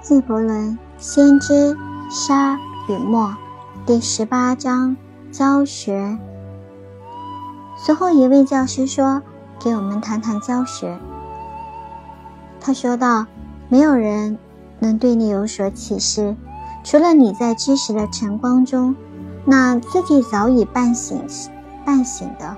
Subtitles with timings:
[0.00, 1.76] 纪伯伦《先知
[2.08, 2.56] 沙
[2.88, 3.26] 与墨》
[3.84, 4.96] 第十八章
[5.32, 6.16] 教学。
[7.76, 9.20] 随后，一位教师说
[9.58, 10.96] ：“给我们谈谈教学。”
[12.60, 13.26] 他说道
[13.68, 14.38] ：“没有人
[14.78, 16.36] 能对你有所启示，
[16.84, 18.94] 除了你在知识的晨光中，
[19.44, 21.20] 那自己早已半醒
[21.84, 22.56] 半醒的，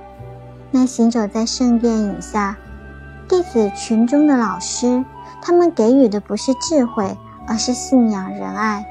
[0.70, 2.58] 那行走在圣殿影下
[3.26, 5.02] 弟子群中的老师，
[5.40, 7.16] 他们给予的不是智慧。”
[7.50, 8.86] 而是信仰仁爱。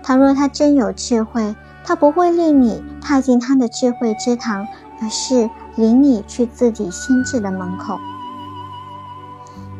[0.00, 4.68] 倘若他真有智慧，他不会令你踏进他的智慧之堂，
[5.02, 7.98] 而是领你去自己心智的门口。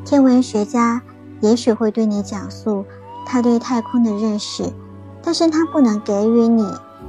[0.04, 1.02] 天文学家
[1.40, 2.84] 也许会对你讲述
[3.24, 4.72] 他对太空的认识，
[5.22, 6.66] 但是他不能给予你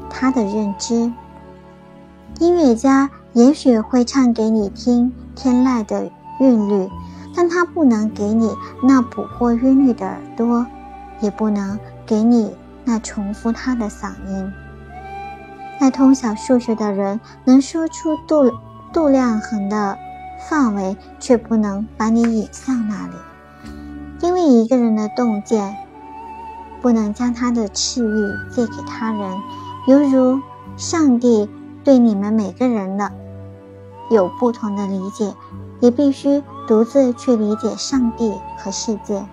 [0.08, 1.12] 他的认知。
[2.40, 6.88] 音乐家也许会唱给你听天籁的韵律，
[7.36, 10.68] 但他不能给你那捕获韵律的耳朵。
[11.21, 14.51] 也不能给你那重复他的嗓音。
[15.79, 18.51] 那通晓数学的人能说出度
[18.93, 19.98] 度量衡的
[20.49, 23.13] 范围，却不能把你引向那里。
[24.20, 25.76] 因为一个人的洞见
[26.81, 29.40] 不能将他的赐欲借给他人，
[29.87, 30.40] 犹如
[30.77, 31.49] 上帝
[31.84, 33.12] 对你们每个人的
[34.12, 35.34] 有不同的理解，
[35.79, 39.26] 也必须独自去理解上帝和世界。